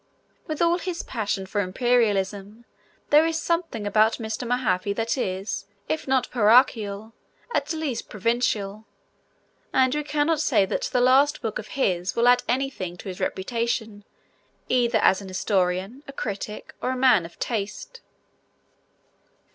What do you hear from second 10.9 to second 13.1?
this last book of his will add anything to